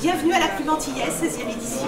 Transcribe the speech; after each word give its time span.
Bienvenue 0.00 0.32
à 0.32 0.40
la 0.40 0.48
Plume 0.48 0.70
Antillaise, 0.70 1.22
16e 1.22 1.48
édition. 1.48 1.86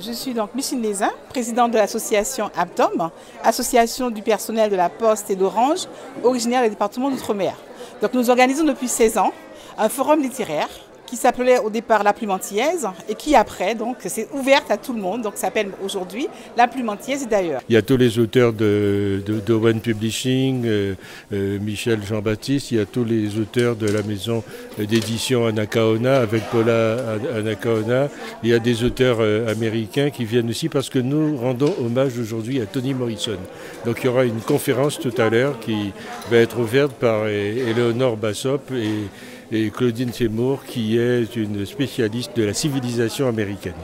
Je 0.00 0.12
suis 0.12 0.34
donc 0.34 0.54
Micheline 0.54 0.82
Lézin, 0.82 1.10
présidente 1.30 1.72
de 1.72 1.78
l'association 1.78 2.50
Abdom, 2.56 3.10
association 3.42 4.10
du 4.10 4.22
personnel 4.22 4.70
de 4.70 4.76
la 4.76 4.88
Poste 4.88 5.30
et 5.30 5.36
d'Orange, 5.36 5.88
originaire 6.22 6.62
des 6.62 6.70
départements 6.70 7.10
d'outre-mer. 7.10 7.56
Donc 8.00 8.14
nous 8.14 8.30
organisons 8.30 8.64
depuis 8.64 8.86
16 8.86 9.18
ans 9.18 9.32
un 9.78 9.88
forum 9.88 10.20
littéraire 10.20 10.68
qui 11.08 11.16
s'appelait 11.16 11.58
au 11.58 11.70
départ 11.70 12.02
La 12.02 12.12
Plume 12.12 12.32
Antillaise 12.32 12.86
et 13.08 13.14
qui 13.14 13.34
après 13.34 13.74
donc 13.74 13.96
s'est 14.04 14.28
ouverte 14.34 14.70
à 14.70 14.76
tout 14.76 14.92
le 14.92 15.00
monde. 15.00 15.22
Donc 15.22 15.34
s'appelle 15.36 15.70
aujourd'hui 15.82 16.28
La 16.56 16.68
Plume 16.68 16.90
Antillaise 16.90 17.22
et 17.22 17.26
d'ailleurs. 17.26 17.62
Il 17.68 17.74
y 17.74 17.78
a 17.78 17.82
tous 17.82 17.96
les 17.96 18.18
auteurs 18.18 18.52
de, 18.52 19.22
de, 19.26 19.78
Publishing, 19.78 20.64
euh, 20.66 20.94
euh, 21.32 21.58
Michel 21.60 22.00
Jean-Baptiste, 22.04 22.70
il 22.70 22.78
y 22.78 22.80
a 22.80 22.86
tous 22.86 23.04
les 23.04 23.38
auteurs 23.38 23.76
de 23.76 23.86
la 23.86 24.02
maison 24.02 24.42
d'édition 24.78 25.46
Anacaona 25.46 26.20
avec 26.20 26.44
Paula 26.50 27.16
Anacaona. 27.34 28.08
Il 28.42 28.50
y 28.50 28.54
a 28.54 28.58
des 28.58 28.84
auteurs 28.84 29.18
euh, 29.20 29.50
américains 29.50 30.10
qui 30.10 30.24
viennent 30.24 30.50
aussi 30.50 30.68
parce 30.68 30.90
que 30.90 30.98
nous 30.98 31.36
rendons 31.36 31.74
hommage 31.82 32.18
aujourd'hui 32.18 32.60
à 32.60 32.66
Toni 32.66 32.94
Morrison. 32.94 33.38
Donc 33.84 34.00
il 34.02 34.06
y 34.06 34.08
aura 34.08 34.24
une 34.24 34.40
conférence 34.40 34.98
tout 34.98 35.14
à 35.18 35.30
l'heure 35.30 35.58
qui 35.58 35.92
va 36.30 36.36
être 36.36 36.58
ouverte 36.58 36.92
par 36.92 37.26
Eleonore 37.26 38.16
Bassop 38.16 38.60
et 38.72 39.08
et 39.50 39.70
Claudine 39.70 40.12
Seymour 40.12 40.64
qui 40.64 40.98
est 40.98 41.36
une 41.36 41.64
spécialiste 41.64 42.36
de 42.36 42.44
la 42.44 42.54
civilisation 42.54 43.28
américaine. 43.28 43.74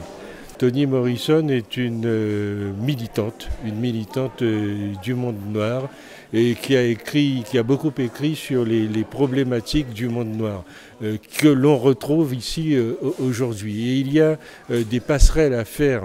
Toni 0.57 0.85
Morrison 0.85 1.49
est 1.49 1.75
une 1.75 2.05
euh, 2.05 2.71
militante, 2.79 3.49
une 3.65 3.75
militante 3.75 4.41
euh, 4.41 4.93
du 5.03 5.13
monde 5.13 5.35
noir 5.51 5.89
et 6.33 6.55
qui 6.55 6.77
a 7.57 7.63
beaucoup 7.63 7.91
écrit 7.97 8.35
sur 8.35 8.63
les, 8.63 8.87
problématiques 9.03 9.93
du 9.93 10.07
monde 10.07 10.35
noir 10.35 10.63
euh, 11.03 11.17
que 11.39 11.47
l'on 11.47 11.77
retrouve 11.77 12.33
ici 12.33 12.75
aujourd'hui. 13.19 13.89
Et 13.89 13.93
il 13.99 14.13
y 14.13 14.21
a 14.21 14.37
des 14.69 14.99
passerelles 14.99 15.53
à 15.53 15.65
faire 15.65 16.03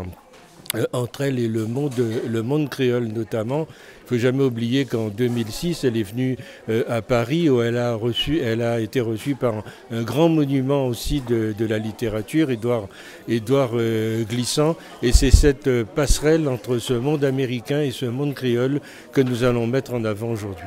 entre 0.92 1.22
elle 1.22 1.38
et 1.38 1.48
le 1.48 1.66
monde 1.66 2.68
créole 2.70 3.06
notamment, 3.06 3.66
faut 4.10 4.18
jamais 4.18 4.42
oublier 4.42 4.86
qu'en 4.86 5.06
2006, 5.06 5.84
elle 5.84 5.96
est 5.96 6.02
venue 6.02 6.36
euh, 6.68 6.82
à 6.88 7.00
Paris 7.00 7.48
où 7.48 7.62
elle 7.62 7.76
a, 7.76 8.80
été 8.80 9.00
reçue 9.00 9.36
par 9.36 9.62
un, 9.92 10.02
grand 10.02 10.28
monument 10.28 10.88
aussi 10.88 11.20
de, 11.20 11.54
la 11.64 11.78
littérature, 11.78 12.50
Édouard, 12.50 12.88
Édouard 13.28 13.70
euh, 13.74 14.24
Glissant. 14.24 14.74
Et 15.04 15.12
c'est 15.12 15.30
cette 15.30 15.68
euh, 15.68 15.84
passerelle 15.84 16.48
entre 16.48 16.78
ce 16.78 16.94
monde 16.94 17.22
américain 17.22 17.82
et 17.82 17.92
ce 17.92 18.06
monde 18.06 18.34
créole 18.34 18.80
que 19.12 19.20
nous 19.20 19.44
allons 19.44 19.68
mettre 19.68 19.94
en 19.94 20.04
avant 20.04 20.30
aujourd'hui. 20.30 20.66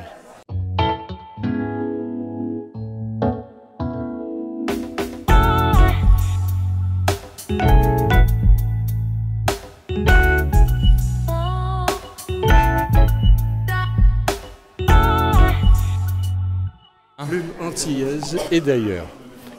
Et 18.50 18.60
d'ailleurs 18.60 19.06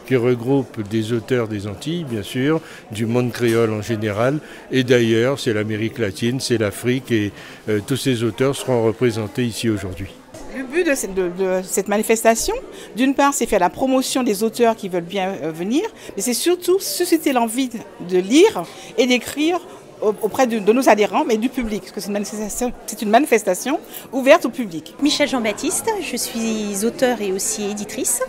qui 0.05 0.16
regroupe 0.16 0.88
des 0.88 1.13
auteurs 1.13 1.47
des 1.47 1.67
Antilles, 1.67 2.03
bien 2.03 2.23
sûr, 2.23 2.61
du 2.91 3.05
monde 3.05 3.31
créole 3.31 3.73
en 3.73 3.81
général, 3.81 4.39
et 4.71 4.83
d'ailleurs, 4.83 5.39
c'est 5.39 5.53
l'Amérique 5.53 5.97
latine, 5.97 6.39
c'est 6.39 6.58
l'Afrique, 6.58 7.11
et 7.11 7.31
euh, 7.70 7.80
tous 7.86 7.98
ces 7.98 8.23
auteurs 8.23 8.55
seront 8.55 8.83
représentés 8.83 9.45
ici 9.45 9.70
aujourd'hui. 9.70 10.09
Le 10.55 10.64
but 10.64 10.87
de 10.87 11.61
cette, 11.64 11.87
manifestation, 11.89 12.53
d'une 12.95 13.14
part, 13.14 13.33
c'est 13.33 13.45
faire 13.45 13.59
la 13.59 13.70
promotion 13.70 14.23
des 14.23 14.42
auteurs 14.43 14.76
qui 14.76 14.87
veulent 14.87 15.03
bien 15.03 15.36
euh, 15.42 15.52
venir, 15.52 15.83
mais 16.15 16.21
c'est 16.21 16.33
surtout 16.33 16.80
susciter 16.80 17.33
l'envie 17.33 17.70
de 18.09 18.17
lire 18.17 18.64
et 18.97 19.05
d'écrire 19.05 19.59
auprès 20.02 20.48
de, 20.48 20.60
nos 20.60 20.89
adhérents, 20.89 21.26
mais 21.26 21.38
du 21.38 21.50
public, 21.50 21.82
parce 21.82 21.92
que 21.92 22.02
c'est 22.02 23.02
une, 23.02 23.10
manifestation 23.10 23.80
ouverte 24.11 24.45
au 24.45 24.50
public. 24.50 24.95
Michel 25.02 25.28
Jean-Baptiste, 25.28 25.89
je 26.02 26.17
suis 26.17 26.86
auteur 26.86 27.22
et 27.22 27.32
aussi 27.32 27.64
éditrice, 27.70 28.22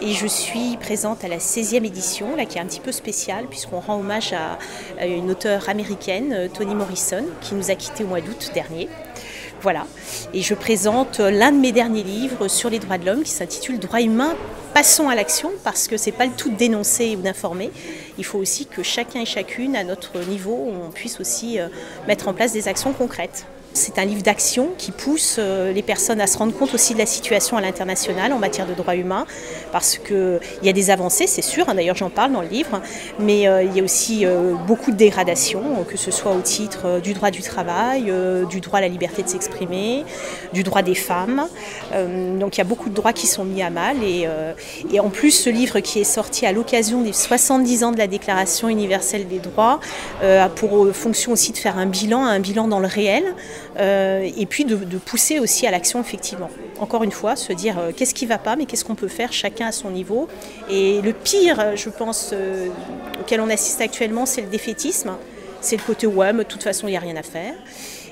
et 0.00 0.12
je 0.12 0.26
suis 0.26 0.76
présente 0.78 1.24
à 1.24 1.28
la 1.28 1.38
16e 1.38 1.84
édition, 1.84 2.36
là, 2.36 2.46
qui 2.46 2.58
est 2.58 2.60
un 2.60 2.66
petit 2.66 2.80
peu 2.80 2.92
spéciale, 2.92 3.46
puisqu'on 3.48 3.80
rend 3.80 3.98
hommage 3.98 4.32
à, 4.32 4.58
à 4.98 5.06
une 5.06 5.30
auteure 5.30 5.68
américaine, 5.68 6.48
Toni 6.52 6.74
Morrison, 6.74 7.24
qui 7.40 7.54
nous 7.54 7.70
a 7.70 7.74
quittés 7.74 8.04
au 8.04 8.08
mois 8.08 8.20
d'août 8.20 8.50
dernier. 8.54 8.88
Voilà. 9.64 9.86
Et 10.34 10.42
je 10.42 10.52
présente 10.52 11.20
l'un 11.20 11.50
de 11.50 11.56
mes 11.56 11.72
derniers 11.72 12.02
livres 12.02 12.48
sur 12.48 12.68
les 12.68 12.78
droits 12.78 12.98
de 12.98 13.06
l'homme 13.06 13.22
qui 13.22 13.30
s'intitule 13.30 13.78
Droits 13.78 14.02
humains, 14.02 14.34
passons 14.74 15.08
à 15.08 15.14
l'action, 15.14 15.52
parce 15.64 15.88
que 15.88 15.96
c'est 15.96 16.12
pas 16.12 16.26
le 16.26 16.32
tout 16.32 16.50
de 16.50 16.54
dénoncer 16.54 17.16
ou 17.16 17.22
d'informer. 17.22 17.70
Il 18.18 18.26
faut 18.26 18.38
aussi 18.38 18.66
que 18.66 18.82
chacun 18.82 19.22
et 19.22 19.24
chacune, 19.24 19.74
à 19.74 19.82
notre 19.82 20.18
niveau, 20.28 20.70
on 20.70 20.90
puisse 20.90 21.18
aussi 21.18 21.58
euh, 21.58 21.68
mettre 22.06 22.28
en 22.28 22.34
place 22.34 22.52
des 22.52 22.68
actions 22.68 22.92
concrètes. 22.92 23.46
C'est 23.76 23.98
un 23.98 24.04
livre 24.04 24.22
d'action 24.22 24.68
qui 24.78 24.92
pousse 24.92 25.34
euh, 25.40 25.72
les 25.72 25.82
personnes 25.82 26.20
à 26.20 26.28
se 26.28 26.38
rendre 26.38 26.54
compte 26.56 26.72
aussi 26.74 26.94
de 26.94 26.98
la 27.00 27.06
situation 27.06 27.56
à 27.56 27.60
l'international 27.60 28.32
en 28.32 28.38
matière 28.38 28.68
de 28.68 28.72
droits 28.72 28.94
humains, 28.94 29.26
parce 29.72 29.98
qu'il 29.98 30.38
y 30.62 30.68
a 30.68 30.72
des 30.72 30.90
avancées, 30.90 31.26
c'est 31.26 31.42
sûr, 31.42 31.68
hein, 31.68 31.74
d'ailleurs 31.74 31.96
j'en 31.96 32.08
parle 32.08 32.30
dans 32.30 32.40
le 32.40 32.46
livre, 32.46 32.80
mais 33.18 33.48
euh, 33.48 33.64
il 33.64 33.76
y 33.76 33.80
a 33.80 33.82
aussi 33.82 34.24
euh, 34.24 34.54
beaucoup 34.68 34.92
de 34.92 34.96
dégradations, 34.96 35.84
que 35.90 35.96
ce 35.96 36.12
soit 36.12 36.30
au 36.30 36.40
titre 36.40 37.00
du 37.00 37.14
droit 37.14 37.32
du 37.32 37.42
travail, 37.42 38.12
du 38.48 38.60
droit 38.60 38.78
à 38.78 38.82
la 38.82 38.88
liberté 38.88 39.24
de 39.24 39.28
s'exprimer, 39.28 40.04
du 40.52 40.62
droit 40.62 40.82
des 40.82 40.94
femmes. 40.94 41.48
donc 42.38 42.56
il 42.56 42.58
y 42.58 42.60
a 42.60 42.64
beaucoup 42.64 42.88
de 42.88 42.94
droits 42.94 43.12
qui 43.12 43.26
sont 43.26 43.44
mis 43.44 43.60
à 43.60 43.70
mal, 43.70 43.96
et, 44.04 44.28
et 44.92 45.00
en 45.00 45.10
plus 45.10 45.32
ce 45.32 45.50
livre 45.50 45.80
qui 45.80 45.98
est 45.98 46.04
sorti 46.04 46.46
à 46.46 46.52
l'occasion 46.52 47.02
des 47.02 47.12
70 47.12 47.82
ans 47.82 47.90
de 47.90 47.98
la 47.98 48.06
Déclaration 48.06 48.68
universelle 48.68 49.26
des 49.26 49.40
droits 49.40 49.80
a 50.22 50.48
pour 50.48 50.94
fonction 50.94 51.32
aussi 51.32 51.52
de 51.52 51.58
faire 51.58 51.76
un 51.76 51.86
bilan, 51.86 52.24
un 52.24 52.40
bilan 52.40 52.68
dans 52.68 52.80
le 52.80 52.88
réel. 52.88 53.24
Euh, 53.78 54.30
et 54.36 54.46
puis 54.46 54.64
de, 54.64 54.76
pousser 54.98 55.40
aussi 55.40 55.66
à 55.66 55.70
l'action 55.70 56.00
effectivement. 56.00 56.50
Encore 56.78 57.02
une 57.02 57.10
fois, 57.10 57.36
se 57.36 57.52
dire 57.52 57.78
euh, 57.78 57.92
qu'est-ce 57.94 58.14
qui 58.14 58.24
ne 58.24 58.30
va 58.30 58.38
pas, 58.38 58.56
mais 58.56 58.66
qu'est-ce 58.66 58.84
qu'on 58.84 58.94
peut 58.94 59.08
faire 59.08 59.32
chacun 59.32 59.66
à 59.66 59.72
son 59.72 59.90
niveau. 59.90 60.28
Et 60.70 61.00
le 61.02 61.12
pire, 61.12 61.76
je 61.76 61.88
pense, 61.90 62.30
euh, 62.32 62.68
auquel 63.20 63.40
on 63.40 63.50
assiste 63.50 63.80
actuellement, 63.80 64.26
c'est 64.26 64.42
le 64.42 64.48
défaitisme. 64.48 65.12
C'est 65.60 65.76
le 65.76 65.82
côté 65.82 66.06
ouais, 66.06 66.32
de 66.32 66.42
toute 66.42 66.62
façon, 66.62 66.86
il 66.86 66.92
n'y 66.92 66.96
a 66.96 67.00
rien 67.00 67.16
à 67.16 67.22
faire. 67.22 67.54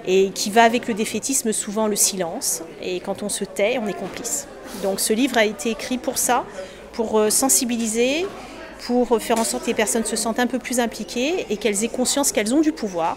Et 0.07 0.31
qui 0.31 0.51
va 0.51 0.65
avec 0.65 0.89
le 0.89 0.95
défaitisme 0.95 1.53
souvent 1.53 1.87
le 1.87 1.97
silence. 1.97 2.63
Et 2.83 2.99
quand 3.01 3.23
on 3.23 3.29
se 3.29 3.45
tait, 3.45 3.79
on 3.81 3.87
est 3.87 3.97
complice. 3.97 4.49
Donc 4.83 4.99
ce 4.99 5.13
livre 5.13 5.37
a 5.37 5.45
été 5.45 5.71
écrit 5.71 5.99
pour 5.99 6.19
ça, 6.19 6.45
pour 6.93 7.23
sensibiliser, 7.31 8.27
pour 8.87 9.23
faire 9.23 9.39
en 9.39 9.45
sorte 9.45 9.63
que 9.63 9.69
les 9.69 9.75
personnes 9.75 10.05
se 10.05 10.17
sentent 10.17 10.41
un 10.41 10.49
peu 10.49 10.59
plus 10.59 10.81
impliquées 10.81 11.47
et 11.51 11.57
qu'elles 11.57 11.85
aient 11.85 11.89
conscience 11.89 12.33
qu'elles 12.33 12.53
ont 12.53 12.63
du 12.63 12.73
pouvoir 12.73 13.17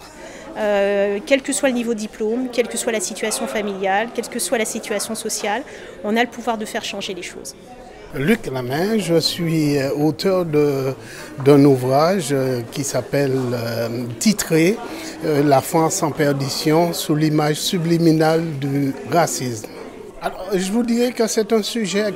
euh, 0.58 1.20
quel 1.26 1.42
que 1.42 1.54
soit 1.54 1.70
le 1.70 1.76
niveau 1.76 1.94
de 1.94 2.00
diplôme, 2.00 2.50
quelle 2.52 2.68
que 2.68 2.78
soit 2.78 2.92
la 2.92 3.00
situation 3.00 3.48
familiale, 3.48 4.10
quelle 4.14 4.28
que 4.28 4.40
soit 4.40 4.58
la 4.58 4.66
situation 4.66 5.16
sociale, 5.16 5.64
on 6.04 6.16
a 6.16 6.24
le 6.24 6.30
pouvoir 6.30 6.58
de 6.58 6.66
faire 6.66 6.84
changer 6.84 7.14
les 7.14 7.24
choses. 7.24 7.56
Luc 8.16 8.46
Lamain, 8.48 8.98
je 8.98 9.20
suis 9.20 9.78
euh, 9.78 9.92
auteur 9.94 10.46
d'un 10.46 11.66
ouvrage 11.66 12.30
euh, 12.32 12.62
qui 12.72 12.84
s'appelle 12.86 13.34
titré 14.20 14.78
La 15.24 15.60
France 15.60 16.02
en 16.02 16.12
perdition 16.12 16.94
sous 16.94 17.16
l'image 17.16 17.58
subliminale 17.58 18.44
du 18.60 18.94
racisme 19.12 19.75
je 20.54 20.72
vous 20.72 20.84
dirais 20.84 21.12
que 21.12 21.28
c'est 21.28 21.54
un 21.54 21.62
sujet 21.62 22.14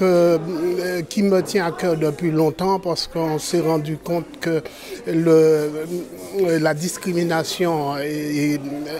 euh, 0.00 1.02
qui 1.08 1.22
me 1.22 1.42
tient 1.42 1.66
à 1.66 1.72
cœur 1.72 1.96
depuis 1.96 2.30
longtemps 2.30 2.80
parce 2.80 3.06
qu'on 3.06 3.38
s'est 3.38 3.60
rendu 3.60 3.96
compte 3.98 4.26
que 4.40 4.62
la 5.06 6.74
discrimination 6.74 7.94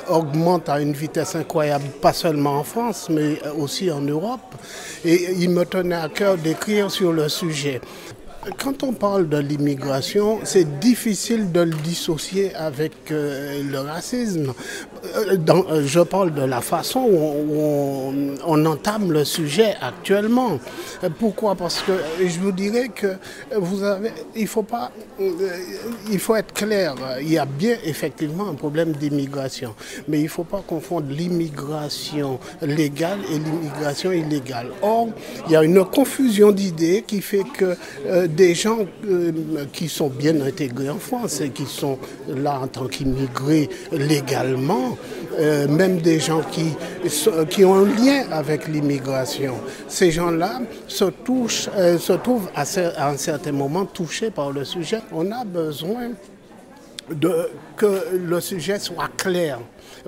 augmente 0.09 0.69
à 0.69 0.81
une 0.81 0.93
vitesse 0.93 1.35
incroyable, 1.35 1.85
pas 2.01 2.13
seulement 2.13 2.59
en 2.59 2.65
France, 2.65 3.09
mais 3.11 3.39
aussi 3.59 3.91
en 3.91 4.01
Europe. 4.01 4.55
Et 5.05 5.33
il 5.39 5.51
me 5.51 5.65
tenait 5.65 5.97
à 5.97 6.09
cœur 6.09 6.37
d'écrire 6.37 6.91
sur 6.91 7.13
le 7.13 7.29
sujet. 7.29 7.81
Quand 8.59 8.83
on 8.83 8.93
parle 8.93 9.29
de 9.29 9.37
l'immigration, 9.39 10.41
c'est 10.43 10.81
difficile 10.81 11.53
de 11.53 11.61
le 11.61 11.75
dissocier 11.85 12.53
avec 12.57 12.93
euh, 13.13 13.63
le 13.63 13.79
racisme. 13.79 14.53
Euh, 15.17 15.37
euh, 15.49 15.83
je 15.87 16.01
parle 16.01 16.35
de 16.35 16.43
la 16.43 16.61
façon 16.61 17.07
où 17.09 18.37
on, 18.45 18.67
entame 18.67 19.13
le 19.13 19.25
sujet 19.25 19.77
actuellement. 19.81 20.59
Pourquoi? 21.21 21.55
Parce 21.55 21.83
que 21.83 21.93
je 22.21 22.41
vous 22.41 22.51
dirais 22.51 22.89
que 22.89 23.15
vous 23.57 23.85
avez, 23.85 24.11
il 24.35 24.49
faut 24.49 24.63
pas, 24.65 24.91
il 26.11 26.19
faut 26.19 26.35
être 26.35 26.53
clair. 26.53 26.95
Il 27.21 27.31
y 27.31 27.39
a 27.39 27.45
bien 27.45 27.77
effectivement 27.85 28.49
un 28.49 28.55
problème 28.55 28.93
d'immigration, 28.93 29.75
mais 30.09 30.19
il 30.19 30.25
ne 30.25 30.29
faut 30.29 30.45
pas 30.45 30.63
confondre 30.67 31.07
l'immigration 31.11 32.41
légale 32.61 33.21
et 33.31 33.39
l'immigration 33.39 34.11
illégale. 34.11 34.69
Or, 34.83 35.09
il 35.47 35.53
y 35.53 35.57
a 35.57 35.63
une 35.63 35.85
confusion 35.85 36.51
d'idées 36.51 37.05
qui 37.07 37.21
fait 37.21 37.45
que 37.57 37.77
des 38.33 38.55
gens 38.55 38.81
euh, 39.07 39.33
qui 39.73 39.89
sont 39.89 40.09
bien 40.09 40.41
intégrés 40.41 40.91
en 40.91 40.99
France 40.99 41.41
et 41.41 41.51
qui 41.51 41.67
sont 41.67 41.99
là 42.29 42.61
en 42.61 42.67
tant 42.67 42.87
qu'immigrés 42.87 43.69
légalement, 43.93 44.97
euh, 45.39 45.69
même 45.69 45.99
des 45.99 46.19
gens 46.21 46.43
qui, 46.51 47.65
ont 47.65 47.75
un 47.75 47.85
lien 47.85 48.25
avec 48.31 48.69
l'immigration. 48.69 49.55
Ces 49.89 50.11
gens-là 50.11 50.61
se, 50.89 51.05
euh, 51.05 52.17
trouvent 52.23 52.49
à, 52.55 52.65
à 52.97 53.11
un 53.11 53.17
certain 53.17 53.53
moment 53.53 53.85
touchés 53.87 54.31
par 54.31 54.51
le 54.53 54.65
sujet. 54.65 55.01
On 55.13 55.31
a 55.31 55.45
besoin 55.45 56.11
que 57.77 58.17
le 58.17 58.41
sujet 58.41 58.79
soit 58.79 59.09
clair, 59.17 59.59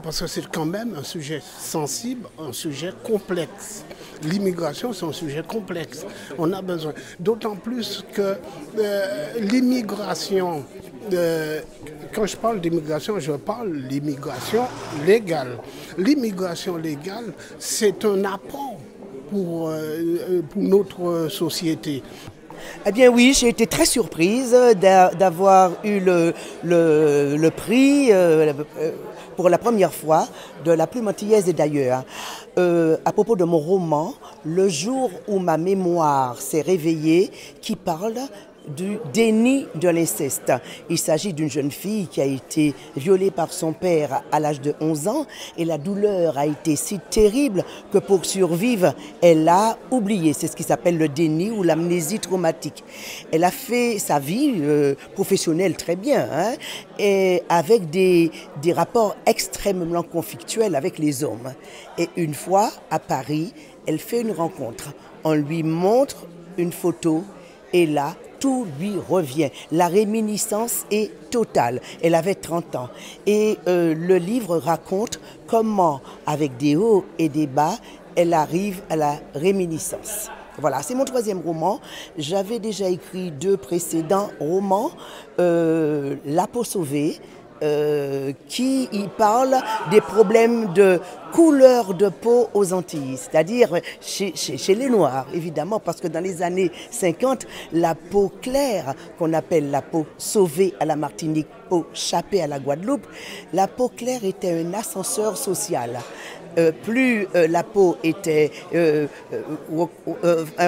parce 0.03 0.21
que 0.21 0.27
c'est 0.27 0.47
quand 0.49 0.65
même 0.65 0.95
un 0.97 1.03
sujet 1.03 1.41
sensible, 1.59 2.29
un 2.39 2.53
sujet 2.53 2.93
complexe. 3.03 3.85
L'immigration, 4.23 4.93
c'est 4.93 5.05
un 5.05 5.13
sujet 5.13 5.43
complexe. 5.47 6.07
On 6.39 6.53
a 6.53 6.63
besoin. 6.63 6.93
D'autant 7.19 7.57
plus 7.57 8.05
que 8.13 8.37
euh, 8.79 9.33
l'immigration, 9.39 10.65
euh, 11.13 11.61
quand 12.15 12.27
je 12.27 12.37
parle 12.37 12.61
d'immigration, 12.61 13.19
je 13.19 13.33
parle 13.33 13.83
d'immigration 13.83 14.65
légale. 15.07 15.59
L'immigration 15.99 16.77
légale, 16.77 17.33
c'est 17.59 18.05
un 18.05 18.25
apport 18.25 18.79
pour, 19.31 19.69
euh, 19.69 20.43
pour 20.49 20.63
notre 20.63 21.29
société. 21.29 22.03
Eh 22.87 22.93
bien 22.93 23.09
oui, 23.09 23.33
j'ai 23.35 23.49
été 23.49 23.67
très 23.67 23.87
surprise 23.87 24.57
d'avoir 24.81 25.73
eu 25.85 26.01
le, 26.01 27.49
prix 27.51 28.09
euh, 28.13 28.53
pour 29.37 29.49
la 29.49 29.59
première 29.59 29.93
fois 29.93 30.27
de 30.65 30.73
la 30.73 30.87
plume 30.87 31.09
antillaise 31.09 31.49
et 31.49 31.53
d'ailleurs. 31.53 32.05
Euh, 32.57 32.97
à 33.05 33.13
propos 33.13 33.35
de 33.37 33.45
mon 33.45 33.59
roman, 33.59 34.15
Le 34.45 34.69
jour 34.69 35.11
où 35.27 35.39
ma 35.39 35.57
mémoire 35.57 36.41
s'est 36.41 36.61
réveillée, 36.61 37.31
qui 37.61 37.75
parle 37.75 38.19
du 38.69 38.99
déni 39.13 39.67
de 39.75 39.89
l'inceste. 39.89 40.53
Il 40.89 40.99
s'agit 40.99 41.33
d'une 41.33 41.51
jeune 41.51 41.71
fille 41.71 42.07
qui 42.07 42.21
a 42.21 42.25
été 42.25 42.75
violée 42.97 43.31
par 43.31 43.53
son 43.53 43.73
père 43.73 44.23
à 44.33 44.41
l'âge 44.41 44.61
de 44.61 44.75
11 44.81 45.09
ans 45.09 45.27
et 45.57 45.65
la 45.65 45.79
douleur 45.79 46.39
a 46.39 46.47
été 46.47 46.77
si 46.77 46.99
terrible 47.11 47.65
que 47.93 47.99
pour 47.99 48.25
survivre, 48.25 48.95
elle 49.23 49.49
a 49.49 49.79
oublié. 49.91 50.33
C'est 50.33 50.47
ce 50.47 50.57
qui 50.57 50.63
s'appelle 50.63 50.99
le 50.99 51.09
déni 51.09 51.51
ou 51.51 51.63
l'amnésie 51.63 52.19
traumatique. 52.19 52.85
Elle 53.33 53.45
a 53.45 53.51
fait 53.51 53.99
sa 53.99 54.19
vie 54.19 54.55
euh, 54.61 54.95
professionnelle 55.15 55.77
très 55.77 55.97
bien 55.97 56.29
hein, 56.33 56.55
et 56.99 57.43
avec 57.49 57.91
des, 57.91 58.31
des 58.63 58.73
rapports 58.73 59.17
extrêmement 59.27 60.03
conflictuels 60.03 60.75
avec 60.75 60.99
les 60.99 61.25
hommes. 61.25 61.53
Et 61.99 62.09
une 62.17 62.35
fois 62.35 62.71
à 62.91 62.99
Paris, 62.99 63.53
elle 63.87 63.99
fait 63.99 64.23
une 64.23 64.33
rencontre. 64.33 64.93
On 65.25 65.35
lui 65.35 65.63
montre 65.63 66.27
une 66.57 66.73
photo 66.73 67.25
et 67.73 67.87
là, 67.87 68.15
tout 68.45 68.67
lui 68.79 68.93
revient. 69.09 69.49
La 69.73 69.89
réminiscence 69.89 70.85
est 70.91 71.31
totale. 71.31 71.81
Elle 72.03 72.15
avait 72.15 72.35
30 72.35 72.77
ans. 72.77 72.91
Et 73.25 73.57
euh, 73.69 73.95
le 73.95 74.19
livre 74.19 74.59
raconte 74.59 75.19
comment, 75.47 76.03
avec 76.27 76.59
des 76.59 76.77
hauts 76.77 77.07
et 77.19 77.31
des 77.31 77.47
bas, 77.47 77.79
elle 78.17 78.35
arrive 78.35 78.83
à 78.91 78.97
la 78.97 79.17
réminiscence. 79.35 80.29
Voilà, 80.59 80.83
c'est 80.83 80.95
mon 80.95 81.07
troisième 81.07 81.41
roman. 81.41 81.81
J'avais 82.19 82.59
déjà 82.59 82.91
écrit 82.91 83.31
deux 83.31 83.57
précédents 83.57 84.29
romans, 84.39 84.91
euh, 85.41 86.17
La 86.27 86.47
peau 86.47 86.65
sauvée, 86.65 87.19
euh, 87.63 88.33
qui 88.49 88.89
y 88.93 89.07
parle 89.07 89.57
des 89.91 90.01
problèmes 90.01 90.73
de 90.73 91.01
couleur 91.33 91.95
de 91.95 92.09
peau 92.09 92.49
aux 92.53 92.73
Antilles, 92.73 93.17
c'est-à-dire 93.17 93.71
chez, 94.01 94.35
les 94.75 94.89
Noirs, 94.89 95.27
évidemment, 95.33 95.79
parce 95.79 96.01
que 96.01 96.09
dans 96.09 96.23
les 96.23 96.43
années 96.43 96.73
50, 96.91 97.47
la 97.73 97.95
peau 97.95 98.33
claire, 98.43 98.95
qu'on 99.19 99.33
appelle 99.33 99.71
la 99.71 99.83
peau 99.83 100.05
sauvée 100.19 100.75
à 100.81 100.85
la 100.85 100.97
Martinique, 100.97 101.47
peau 101.69 101.87
chapée 101.95 102.43
à 102.43 102.49
la 102.49 102.59
Guadeloupe, 102.59 103.07
la 103.53 103.69
peau 103.69 103.89
claire 103.89 104.25
était 104.25 104.61
un 104.61 104.75
ascenseur 104.75 105.37
social. 105.37 105.99
Euh, 106.57 106.71
plus 106.85 107.27
euh, 107.35 107.49
la 107.49 107.65
peau 107.65 107.97
était, 108.05 108.53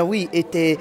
oui, 0.02 0.28
était 0.32 0.78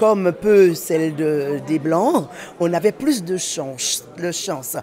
comme 0.00 0.32
peu 0.32 0.74
celle 0.74 1.14
de, 1.14 1.60
des 1.66 1.78
blancs, 1.78 2.28
on 2.58 2.72
avait 2.72 2.92
plus 2.92 3.22
de 3.22 3.36
chance, 3.36 4.04
de 4.16 4.32
chance 4.32 4.76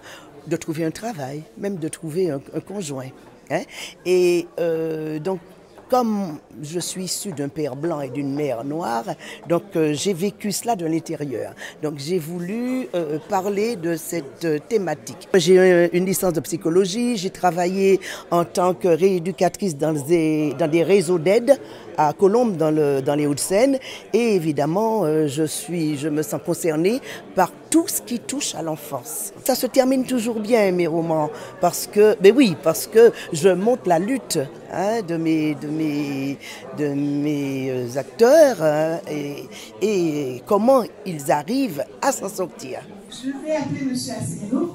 de 0.46 0.56
trouver 0.56 0.84
un 0.84 0.90
travail, 0.90 1.42
même 1.58 1.76
de 1.76 1.88
trouver 1.88 2.30
un, 2.30 2.40
conjoint. 2.60 3.10
Hein. 3.50 3.62
Et 4.04 4.46
euh, 4.58 5.18
donc, 5.18 5.40
comme 5.88 6.38
je 6.62 6.80
suis 6.80 7.04
issue 7.04 7.32
d'un 7.32 7.48
père 7.48 7.76
blanc 7.76 8.00
et 8.00 8.08
d'une 8.08 8.34
mère 8.34 8.64
noire, 8.64 9.04
donc 9.48 9.64
euh, 9.76 9.92
j'ai 9.94 10.12
vécu 10.12 10.52
cela 10.52 10.76
de 10.76 10.86
l'intérieur. 10.86 11.54
Donc 11.82 11.94
j'ai 11.98 12.18
voulu 12.18 12.88
euh, 12.94 13.18
parler 13.28 13.76
de 13.76 13.96
cette 13.96 14.68
thématique. 14.68 15.28
J'ai 15.34 15.90
une 15.96 16.06
licence 16.06 16.32
de 16.32 16.40
psychologie, 16.40 17.16
j'ai 17.16 17.30
travaillé 17.30 18.00
en 18.30 18.44
tant 18.44 18.74
que 18.74 18.88
rééducatrice 18.88 19.76
dans 19.76 19.94
dans 19.96 20.70
des 20.70 20.82
réseaux 20.82 21.18
d'aide 21.18 21.58
à 21.96 22.12
Colombes 22.12 22.56
dans, 22.56 22.70
le, 22.70 23.00
dans 23.00 23.14
les 23.14 23.26
Hauts-de-Seine. 23.26 23.78
Et 24.12 24.34
évidemment, 24.34 25.04
euh, 25.04 25.26
je, 25.26 25.44
suis, 25.44 25.96
je 25.96 26.08
me 26.08 26.22
sens 26.22 26.40
concernée 26.44 27.00
par 27.34 27.50
tout 27.70 27.88
ce 27.88 28.02
qui 28.02 28.18
touche 28.20 28.54
à 28.54 28.62
l'enfance. 28.62 29.32
Ça 29.44 29.54
se 29.54 29.66
termine 29.66 30.04
toujours 30.04 30.40
bien, 30.40 30.70
mes 30.72 30.86
romans, 30.86 31.30
parce 31.60 31.86
que, 31.86 32.16
ben 32.20 32.32
oui, 32.36 32.56
parce 32.62 32.86
que 32.86 33.12
je 33.32 33.48
montre 33.48 33.82
la 33.88 33.98
lutte 33.98 34.38
hein, 34.72 35.02
de, 35.06 35.16
mes, 35.16 35.54
de, 35.54 35.68
mes, 35.68 36.38
de 36.78 36.88
mes 36.88 37.70
euh, 37.70 37.98
acteurs 37.98 38.62
hein, 38.62 38.98
et, 39.10 39.44
et, 39.80 40.42
comment 40.46 40.82
ils 41.04 41.30
arrivent 41.30 41.84
à 42.02 42.12
s'en 42.12 42.28
sortir. 42.28 42.80
Je 43.10 43.30
vais 43.44 43.56
appeler 43.56 43.80
M. 43.80 43.92
Asselineau. 43.92 44.74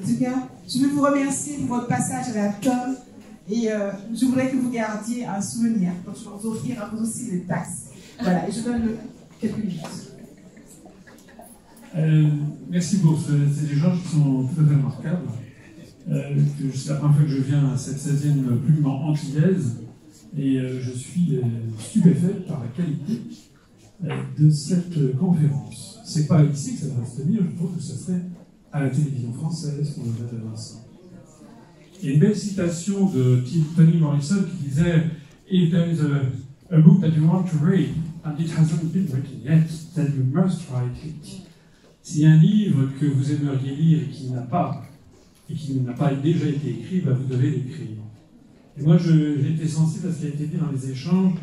En 0.00 0.06
tout 0.06 0.18
cas, 0.18 0.48
je 0.68 0.78
veux 0.78 0.88
vous 0.88 1.02
remercier 1.02 1.58
pour 1.58 1.76
votre 1.76 1.88
passage 1.88 2.34
à 2.34 2.42
la 2.42 2.48
tome 2.54 2.96
et 3.50 3.70
euh, 3.70 3.90
je 4.14 4.24
voudrais 4.26 4.50
que 4.50 4.56
vous 4.56 4.70
gardiez 4.70 5.24
un 5.26 5.40
souvenir. 5.40 5.90
Donc, 6.04 6.16
je 6.16 6.24
vais 6.24 6.30
vous 6.40 6.48
offrir 6.48 6.82
à 6.82 6.88
vous 6.88 7.04
aussi 7.04 7.30
des 7.30 7.40
taxes. 7.42 7.90
Voilà, 8.20 8.48
et 8.48 8.52
je 8.52 8.60
donne 8.60 8.96
quelques 9.40 9.58
minutes. 9.58 9.80
Euh, 11.94 12.30
merci 12.70 12.98
pour 12.98 13.18
ces 13.20 13.72
échanges 13.72 14.00
qui 14.02 14.08
sont 14.08 14.48
fait 14.48 14.60
remarquables. 14.60 15.28
Euh, 16.10 16.36
c'est 16.74 16.90
la 16.90 16.96
première 16.96 17.16
fois 17.16 17.24
que 17.24 17.30
je 17.30 17.42
viens 17.42 17.70
à 17.70 17.76
cette 17.76 17.98
16e 17.98 18.58
plume 18.64 18.86
antillaise 18.86 19.78
et 20.36 20.58
euh, 20.58 20.80
je 20.82 20.90
suis 20.90 21.38
stupéfait 21.78 22.34
par 22.48 22.60
la 22.60 22.66
qualité 22.68 23.20
de 24.38 24.50
cette 24.50 25.16
conférence. 25.16 26.00
C'est 26.04 26.26
pas 26.26 26.42
ici 26.42 26.74
que 26.74 26.80
ça 26.80 26.86
devrait 26.86 27.06
se 27.06 27.22
tenir, 27.22 27.40
je 27.48 27.56
trouve 27.56 27.76
que 27.76 27.82
ça 27.82 27.94
serait 27.94 28.22
à 28.72 28.80
la 28.80 28.90
télévision 28.90 29.32
française 29.32 29.94
qu'on 29.94 30.06
devrait 30.06 30.36
avoir 30.38 30.58
ça. 30.58 30.76
Il 32.02 32.08
y 32.08 32.10
a 32.10 32.14
une 32.14 32.20
belle 32.20 32.36
citation 32.36 33.10
de 33.10 33.44
Tony 33.76 33.98
Morrison 33.98 34.42
qui 34.42 34.68
disait 34.68 35.04
If 35.48 35.70
there 35.70 35.86
is 35.86 36.00
a, 36.00 36.78
book 36.80 37.00
that 37.00 37.10
you 37.10 37.26
want 37.26 37.44
to 37.44 37.58
read 37.62 37.90
and 38.24 38.40
it 38.40 38.50
hasn't 38.50 38.92
been 38.92 39.06
written 39.06 39.42
yet, 39.44 39.68
then 39.94 40.12
you 40.16 40.24
must 40.24 40.68
write 40.70 40.96
it. 41.04 41.42
S'il 42.02 42.26
un 42.26 42.38
livre 42.38 42.88
que 42.98 43.06
vous 43.06 43.30
aimeriez 43.30 43.76
lire 43.76 43.98
et 44.02 44.08
qui 44.08 44.30
n'a 44.30 44.40
pas, 44.40 44.82
et 45.52 45.54
qui 45.54 45.80
n'a 45.80 45.92
pas 45.92 46.14
déjà 46.14 46.46
été 46.46 46.70
écrit, 46.70 47.00
bah, 47.00 47.12
vous 47.12 47.32
devez 47.32 47.50
l'écrire. 47.50 47.88
Et 48.78 48.82
moi, 48.82 48.96
j'ai 48.96 49.50
été 49.50 49.68
sensible 49.68 50.08
à 50.08 50.12
ce 50.12 50.20
qui 50.20 50.26
a 50.26 50.28
été 50.30 50.46
dit 50.46 50.56
dans 50.56 50.70
les 50.72 50.90
échanges, 50.90 51.34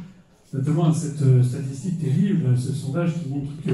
notamment 0.51 0.89
à 0.89 0.93
cette 0.93 1.21
euh, 1.21 1.43
statistique 1.43 1.99
terrible, 1.99 2.57
ce 2.57 2.73
sondage 2.73 3.13
qui 3.21 3.29
montre 3.29 3.51
que 3.63 3.71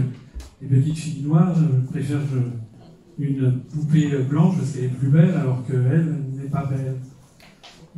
les 0.61 0.67
petites 0.67 0.97
filles 0.97 1.23
noires 1.23 1.55
euh, 1.57 1.79
préfèrent 1.89 2.17
euh, 2.35 2.51
une 3.17 3.59
poupée 3.71 4.09
blanche 4.29 4.57
parce 4.57 4.71
qu'elle 4.71 4.85
est 4.85 4.87
plus 4.89 5.07
belle, 5.07 5.31
alors 5.31 5.65
qu'elle 5.65 6.17
n'est 6.35 6.49
pas 6.49 6.65
belle. 6.65 6.97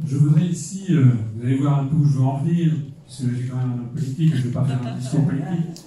Je 0.06 0.17
voudrais 0.17 0.46
ici, 0.46 0.86
euh, 0.91 1.06
vous 1.36 1.46
allez 1.46 1.58
voir 1.58 1.79
un 1.79 1.86
peu 1.86 1.96
où 1.96 2.06
je 2.06 2.17
veux 2.17 2.24
en 2.24 2.38
venir, 2.44 2.72
parce 3.03 3.22
que 3.22 3.36
suis 3.36 3.48
quand 3.50 3.58
même 3.58 3.79
un 3.79 3.96
politique, 3.96 4.36
je 4.36 4.41
ne 4.41 4.44
vais 4.44 4.51
pas 4.51 4.63
faire 4.63 4.86
un 4.86 4.98
discours 4.98 5.25
politique. 5.25 5.86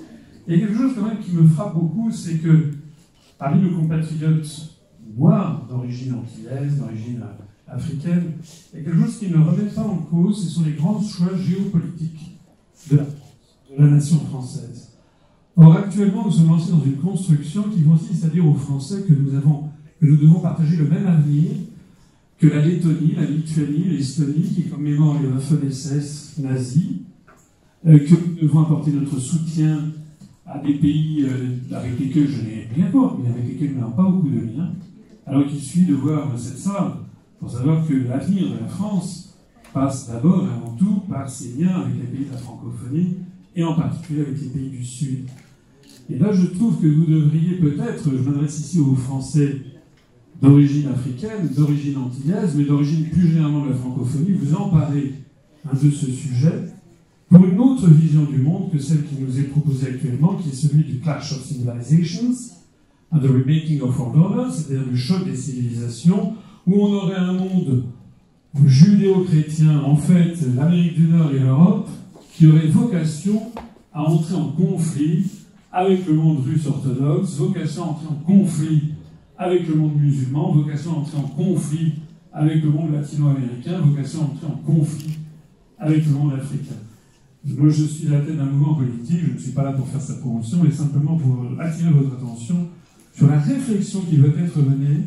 Il 0.48 0.54
y 0.54 0.56
a 0.56 0.66
quelque 0.66 0.78
chose 0.78 0.92
quand 0.96 1.06
même 1.06 1.18
qui 1.18 1.30
me 1.32 1.46
frappe 1.46 1.74
beaucoup, 1.74 2.10
c'est 2.10 2.38
que 2.38 2.70
parmi 3.38 3.62
nos 3.62 3.76
compatriotes 3.76 4.69
noirs 5.16 5.66
d'origine 5.68 6.14
antillaise, 6.14 6.78
d'origine 6.78 7.22
africaine, 7.68 8.32
il 8.72 8.78
y 8.78 8.82
a 8.82 8.84
quelque 8.84 9.04
chose 9.04 9.18
qui 9.18 9.28
ne 9.28 9.36
remet 9.36 9.70
pas 9.74 9.82
en 9.82 9.96
cause, 9.96 10.44
ce 10.44 10.50
sont 10.50 10.64
les 10.64 10.72
grands 10.72 11.00
choix 11.00 11.36
géopolitiques 11.36 12.38
de 12.90 12.96
la 12.96 13.04
France, 13.04 13.56
de 13.70 13.82
la 13.82 13.90
nation 13.90 14.18
française. 14.18 14.88
Or, 15.56 15.76
actuellement, 15.76 16.24
nous 16.24 16.30
sommes 16.30 16.48
lancés 16.48 16.72
dans 16.72 16.84
une 16.84 16.96
construction 16.96 17.64
qui 17.64 17.82
consiste 17.82 18.24
à 18.24 18.28
dire 18.28 18.46
aux 18.46 18.54
Français 18.54 19.02
que 19.06 19.12
nous, 19.12 19.34
avons, 19.36 19.68
que 20.00 20.06
nous 20.06 20.16
devons 20.16 20.40
partager 20.40 20.76
le 20.76 20.88
même 20.88 21.06
avenir 21.06 21.52
que 22.40 22.46
la 22.46 22.64
Lettonie, 22.64 23.14
la 23.14 23.26
Lituanie, 23.26 23.84
l'Estonie, 23.90 24.42
qui 24.42 24.62
commémorent 24.64 25.20
le 25.20 25.38
FNSS 25.38 26.38
nazi, 26.38 27.02
euh, 27.86 27.98
que 27.98 28.14
nous 28.14 28.48
devons 28.48 28.60
apporter 28.60 28.92
notre 28.92 29.18
soutien 29.18 29.92
à 30.46 30.58
des 30.58 30.74
pays 30.74 31.26
euh, 31.28 31.76
avec 31.76 31.98
lesquels 32.00 32.28
je 32.28 32.40
n'ai 32.40 32.68
rien 32.74 32.88
voir, 32.90 33.18
mais 33.18 33.28
avec 33.28 33.46
lesquels 33.46 33.74
nous 33.74 33.80
n'avons 33.80 33.92
pas 33.92 34.04
beaucoup 34.04 34.30
de 34.30 34.40
liens, 34.40 34.72
alors 35.26 35.46
qu'il 35.46 35.60
suffit 35.60 35.86
de 35.86 35.94
voir 35.94 36.28
cette 36.36 36.58
salle 36.58 36.92
pour 37.38 37.50
savoir 37.50 37.86
que 37.86 37.94
l'avenir 37.94 38.50
de 38.50 38.60
la 38.60 38.66
France 38.66 39.38
passe 39.72 40.08
d'abord 40.08 40.46
et 40.46 40.50
avant 40.50 40.76
tout 40.76 41.02
par 41.08 41.28
ses 41.28 41.54
liens 41.58 41.82
avec 41.82 41.94
les 41.94 42.06
pays 42.06 42.26
de 42.26 42.32
la 42.32 42.38
francophonie, 42.38 43.16
et 43.56 43.64
en 43.64 43.74
particulier 43.74 44.22
avec 44.22 44.40
les 44.40 44.48
pays 44.48 44.68
du 44.68 44.84
Sud. 44.84 45.26
Et 46.08 46.18
là, 46.18 46.32
je 46.32 46.46
trouve 46.46 46.80
que 46.80 46.86
vous 46.86 47.04
devriez 47.04 47.56
peut-être, 47.56 48.04
je 48.04 48.28
m'adresse 48.28 48.58
ici 48.58 48.80
aux 48.80 48.94
Français 48.94 49.60
d'origine 50.40 50.88
africaine, 50.88 51.48
d'origine 51.54 51.98
antillaise, 51.98 52.54
mais 52.56 52.64
d'origine 52.64 53.08
plus 53.10 53.28
généralement 53.28 53.64
de 53.64 53.70
la 53.70 53.76
francophonie, 53.76 54.32
vous 54.32 54.54
emparer 54.54 55.14
de 55.72 55.90
ce 55.90 56.06
sujet 56.06 56.72
pour 57.28 57.44
une 57.44 57.60
autre 57.60 57.88
vision 57.88 58.24
du 58.24 58.38
monde 58.38 58.72
que 58.72 58.78
celle 58.78 59.04
qui 59.04 59.16
nous 59.20 59.38
est 59.38 59.44
proposée 59.44 59.88
actuellement, 59.88 60.34
qui 60.34 60.48
est 60.48 60.54
celui 60.54 60.82
du 60.82 60.98
Clash 60.98 61.32
of 61.32 61.44
Civilizations, 61.44 62.34
the 63.18 63.26
Remaking 63.26 63.80
of 63.82 63.98
Order, 63.98 64.50
c'est-à-dire 64.52 64.86
le 64.88 64.96
choc 64.96 65.24
des 65.24 65.36
civilisations, 65.36 66.34
où 66.66 66.74
on 66.74 66.92
aurait 66.94 67.16
un 67.16 67.32
monde 67.32 67.84
judéo-chrétien, 68.64 69.80
en 69.80 69.96
fait, 69.96 70.36
l'Amérique 70.54 70.94
du 70.94 71.08
Nord 71.08 71.32
et 71.32 71.40
l'Europe, 71.40 71.88
qui 72.32 72.46
aurait 72.46 72.68
vocation 72.68 73.50
à 73.92 74.02
entrer 74.02 74.34
en 74.34 74.48
conflit 74.48 75.26
avec 75.72 76.06
le 76.06 76.14
monde 76.14 76.44
russe 76.44 76.66
orthodoxe, 76.66 77.36
vocation 77.36 77.84
à 77.84 77.86
entrer 77.88 78.06
en 78.08 78.24
conflit 78.24 78.94
avec 79.36 79.66
le 79.66 79.74
monde 79.74 79.96
musulman, 79.96 80.52
vocation 80.52 80.92
à 80.92 80.98
entrer 80.98 81.18
en 81.18 81.28
conflit 81.28 81.94
avec 82.32 82.62
le 82.62 82.70
monde 82.70 82.92
latino-américain, 82.92 83.80
vocation 83.80 84.20
à 84.20 84.24
entrer 84.24 84.46
en 84.46 84.72
conflit 84.72 85.18
avec 85.78 86.06
le 86.06 86.12
monde 86.12 86.32
africain. 86.34 86.76
Moi, 87.44 87.70
je 87.70 87.84
suis 87.84 88.08
à 88.08 88.18
la 88.18 88.20
tête 88.20 88.36
d'un 88.36 88.44
mouvement 88.44 88.74
politique, 88.74 89.20
je 89.26 89.32
ne 89.32 89.38
suis 89.38 89.52
pas 89.52 89.64
là 89.64 89.72
pour 89.72 89.88
faire 89.88 90.00
sa 90.00 90.14
promotion, 90.14 90.58
mais 90.62 90.70
simplement 90.70 91.16
pour 91.16 91.46
attirer 91.58 91.90
votre 91.90 92.14
attention 92.14 92.68
sur 93.20 93.28
la 93.28 93.38
réflexion 93.38 94.00
qui 94.08 94.16
doit 94.16 94.30
être 94.30 94.58
menée, 94.60 95.02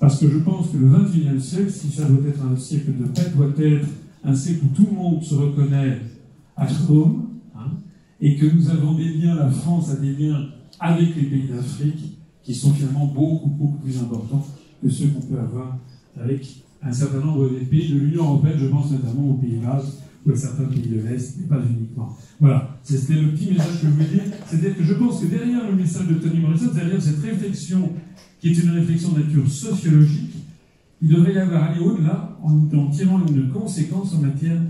parce 0.00 0.18
que 0.18 0.28
je 0.28 0.38
pense 0.38 0.70
que 0.70 0.78
le 0.78 0.88
XXIe 0.88 1.40
siècle, 1.40 1.70
si 1.70 1.90
ça 1.92 2.06
doit 2.06 2.28
être 2.28 2.40
un 2.44 2.56
siècle 2.56 2.90
de 2.98 3.04
paix, 3.04 3.30
doit 3.36 3.52
être 3.56 3.86
un 4.24 4.34
siècle 4.34 4.62
où 4.64 4.74
tout 4.74 4.88
le 4.90 4.96
monde 4.96 5.22
se 5.22 5.36
reconnaît 5.36 6.00
à 6.56 6.66
home, 6.90 7.28
hein, 7.54 7.70
et 8.20 8.34
que 8.34 8.46
nous 8.46 8.68
avons 8.68 8.94
des 8.94 9.14
liens, 9.14 9.36
la 9.36 9.48
France 9.48 9.90
a 9.92 9.94
des 9.94 10.12
liens 10.12 10.44
avec 10.80 11.14
les 11.14 11.22
pays 11.22 11.46
d'Afrique 11.46 12.18
qui 12.42 12.52
sont 12.52 12.72
finalement 12.72 13.06
beaucoup, 13.06 13.50
beaucoup 13.50 13.78
plus 13.78 13.96
importants 13.96 14.44
que 14.82 14.90
ceux 14.90 15.06
qu'on 15.06 15.20
peut 15.20 15.38
avoir 15.38 15.78
avec 16.20 16.64
un 16.82 16.90
certain 16.90 17.20
nombre 17.20 17.48
des 17.48 17.64
pays 17.64 17.92
de 17.92 17.98
l'Union 18.00 18.24
européenne, 18.24 18.58
je 18.58 18.66
pense 18.66 18.90
notamment 18.90 19.30
aux 19.30 19.34
Pays-Bas 19.34 19.84
à 20.30 20.36
certains 20.36 20.64
pays 20.64 20.82
de 20.82 21.00
l'Est, 21.00 21.36
mais 21.40 21.46
pas 21.46 21.62
uniquement. 21.68 22.16
Voilà, 22.40 22.78
c'était 22.82 23.14
le 23.14 23.28
petit 23.30 23.50
message 23.50 23.80
que 23.80 23.86
je 23.86 23.92
voulais 23.92 24.04
dire. 24.06 24.22
C'est-à-dire 24.46 24.76
que 24.76 24.84
je 24.84 24.94
pense 24.94 25.20
que 25.20 25.26
derrière 25.26 25.68
le 25.68 25.76
message 25.76 26.06
de 26.08 26.14
Tony 26.14 26.40
Morrison, 26.40 26.70
derrière 26.74 27.02
cette 27.02 27.22
réflexion, 27.22 27.92
qui 28.40 28.50
est 28.50 28.62
une 28.62 28.70
réflexion 28.70 29.12
de 29.12 29.20
nature 29.20 29.48
sociologique, 29.48 30.34
il 31.00 31.08
devrait 31.08 31.34
y 31.34 31.38
avoir 31.38 31.70
aller 31.70 31.80
au-delà 31.80 32.38
en, 32.42 32.68
en 32.76 32.86
tirant 32.88 33.20
une 33.26 33.48
conséquence 33.48 34.14
en 34.14 34.20
matière 34.20 34.60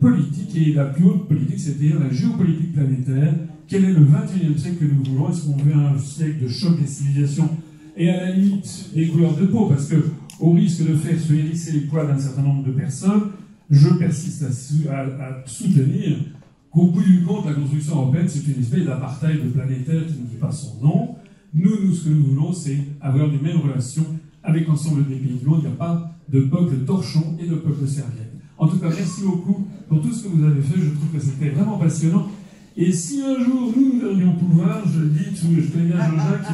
politique, 0.00 0.56
et 0.56 0.72
la 0.72 0.86
plus 0.86 1.04
haute 1.04 1.28
politique, 1.28 1.60
c'est-à-dire 1.60 2.00
la 2.00 2.10
géopolitique 2.10 2.72
planétaire. 2.72 3.34
Quel 3.68 3.84
est 3.84 3.92
le 3.92 4.04
21e 4.04 4.58
siècle 4.58 4.78
que 4.80 4.84
nous 4.84 5.04
voulons? 5.04 5.30
Est-ce 5.30 5.46
qu'on 5.46 5.56
veut 5.56 5.74
un 5.74 5.96
siècle 5.98 6.42
de 6.42 6.48
choc 6.48 6.78
des 6.78 6.86
civilisations? 6.86 7.48
Et 7.96 8.10
à 8.10 8.26
la 8.26 8.32
limite 8.32 8.90
des 8.94 9.06
couleurs 9.08 9.36
de 9.36 9.46
peau 9.46 9.66
Parce 9.66 9.86
que, 9.86 9.96
au 10.40 10.52
risque 10.52 10.86
de 10.86 10.94
faire 10.96 11.18
se 11.18 11.32
hérisser 11.32 11.72
les 11.72 11.80
poils 11.82 12.08
d'un 12.08 12.18
certain 12.18 12.42
nombre 12.42 12.64
de 12.64 12.72
personnes, 12.72 13.22
je 13.72 13.88
persiste 13.94 14.44
à, 14.90 15.42
soutenir 15.46 16.18
qu'au 16.70 16.88
bout 16.88 17.02
du 17.02 17.22
compte, 17.22 17.46
la 17.46 17.54
construction 17.54 17.96
européenne, 17.96 18.28
c'est 18.28 18.46
une 18.46 18.60
espèce 18.60 18.84
d'apartheid 18.84 19.40
planétaire 19.52 20.06
qui 20.06 20.20
ne 20.20 20.26
dit 20.26 20.36
pas 20.38 20.52
son 20.52 20.78
nom. 20.82 21.16
Nous, 21.54 21.70
nous, 21.82 21.94
ce 21.94 22.04
que 22.04 22.10
nous 22.10 22.24
voulons, 22.26 22.52
c'est 22.52 22.78
avoir 23.00 23.28
les 23.28 23.38
mêmes 23.38 23.60
relations 23.60 24.04
avec 24.44 24.68
l'ensemble 24.68 25.08
des 25.08 25.16
pays 25.16 25.38
du 25.38 25.46
monde. 25.46 25.60
Il 25.62 25.68
n'y 25.68 25.74
a 25.74 25.76
pas 25.76 26.14
de 26.30 26.40
peuple 26.42 26.76
torchon 26.86 27.36
et 27.40 27.46
de 27.46 27.54
peuple 27.54 27.86
serviette. 27.86 28.32
En 28.58 28.68
tout 28.68 28.78
cas, 28.78 28.88
merci 28.88 29.22
beaucoup 29.24 29.66
pour 29.88 30.02
tout 30.02 30.12
ce 30.12 30.24
que 30.24 30.28
vous 30.28 30.44
avez 30.44 30.60
fait. 30.60 30.78
Je 30.78 30.90
trouve 30.90 31.08
que 31.14 31.20
c'était 31.20 31.50
vraiment 31.50 31.78
passionnant. 31.78 32.28
Et 32.76 32.92
si 32.92 33.22
un 33.22 33.42
jour 33.42 33.72
nous, 33.74 33.94
nous 33.94 34.06
aurions 34.06 34.34
pouvoir, 34.34 34.82
je 34.86 35.00
dis, 35.00 35.34
je 35.34 35.72
connais 35.72 35.86
bien 35.86 35.96
Jean-Jacques, 35.96 36.52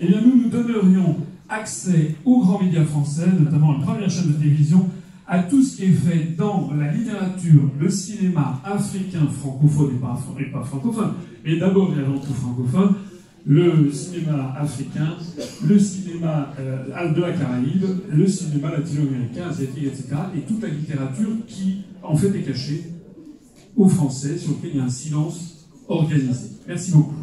eh 0.00 0.06
bien 0.06 0.20
nous 0.20 0.42
nous 0.42 0.48
donnerions 0.48 1.16
accès 1.48 2.14
aux 2.24 2.40
grands 2.40 2.62
médias 2.62 2.84
français, 2.84 3.26
notamment 3.38 3.74
à 3.74 3.78
la 3.78 3.84
première 3.84 4.10
chaîne 4.10 4.28
de 4.28 4.32
télévision, 4.32 4.88
à 5.28 5.42
tout 5.42 5.62
ce 5.62 5.76
qui 5.76 5.84
est 5.84 5.92
fait 5.92 6.34
dans 6.36 6.70
la 6.74 6.90
littérature, 6.90 7.70
le 7.78 7.90
cinéma 7.90 8.60
africain, 8.64 9.26
francophone 9.26 9.96
et 9.96 9.98
pas, 10.00 10.18
et 10.40 10.64
francophone, 10.64 11.12
mais 11.44 11.58
d'abord 11.58 11.92
et 11.96 12.00
avant 12.00 12.18
tout 12.18 12.32
francophone, 12.32 12.94
le 13.46 13.92
cinéma 13.92 14.54
africain, 14.58 15.16
le 15.66 15.78
cinéma 15.78 16.52
euh, 16.58 17.12
de 17.12 17.20
la 17.20 17.32
Caraïbe, 17.32 17.84
le 18.10 18.26
cinéma 18.26 18.70
latino-américain, 18.70 19.48
asiatique, 19.50 19.84
etc. 19.84 20.08
Et 20.36 20.40
toute 20.40 20.62
la 20.62 20.68
littérature 20.68 21.30
qui, 21.46 21.82
en 22.02 22.16
fait, 22.16 22.28
est 22.28 22.42
cachée 22.42 22.84
aux 23.76 23.88
Français, 23.88 24.36
sur 24.38 24.52
lequel 24.52 24.70
il 24.74 24.76
y 24.78 24.80
a 24.80 24.84
un 24.84 24.90
silence 24.90 25.68
organisé. 25.88 26.48
Merci 26.66 26.92
beaucoup. 26.92 27.14